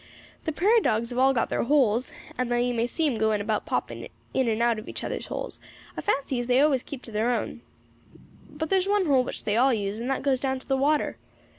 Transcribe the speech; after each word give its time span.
The 0.45 0.51
prairie 0.51 0.81
dogs 0.81 1.11
have 1.11 1.19
all 1.19 1.31
got 1.31 1.51
their 1.51 1.61
holes, 1.61 2.11
and 2.35 2.49
though 2.49 2.55
you 2.55 2.73
may 2.73 2.87
see 2.87 3.05
'em 3.05 3.19
going 3.19 3.39
about 3.39 3.67
popping 3.67 4.07
in 4.33 4.47
and 4.47 4.59
out 4.59 4.79
of 4.79 4.89
each 4.89 5.03
other's 5.03 5.27
houses, 5.27 5.59
I 5.95 6.01
fancy 6.01 6.39
as 6.39 6.47
they 6.47 6.59
always 6.59 6.81
keep 6.81 7.03
to 7.03 7.11
their 7.11 7.29
own. 7.29 7.61
But 8.49 8.71
there's 8.71 8.87
one 8.87 9.05
hole 9.05 9.23
which 9.23 9.43
they 9.43 9.57
all 9.57 9.71
use, 9.75 9.99
and 9.99 10.09
that 10.09 10.23
goes 10.23 10.39
down 10.39 10.57
to 10.57 10.67
the 10.67 10.75
water. 10.75 11.19